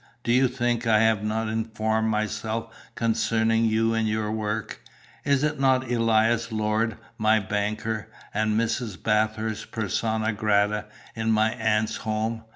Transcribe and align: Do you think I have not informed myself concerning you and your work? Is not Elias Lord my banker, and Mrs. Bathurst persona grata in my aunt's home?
Do 0.23 0.31
you 0.33 0.47
think 0.47 0.87
I 0.87 0.97
have 1.01 1.21
not 1.23 1.47
informed 1.47 2.09
myself 2.09 2.73
concerning 2.95 3.65
you 3.65 3.93
and 3.93 4.07
your 4.07 4.31
work? 4.31 4.81
Is 5.25 5.43
not 5.59 5.91
Elias 5.91 6.51
Lord 6.51 6.97
my 7.19 7.39
banker, 7.39 8.07
and 8.33 8.59
Mrs. 8.59 9.03
Bathurst 9.03 9.69
persona 9.69 10.33
grata 10.33 10.87
in 11.15 11.31
my 11.31 11.51
aunt's 11.53 11.97
home? 11.97 12.43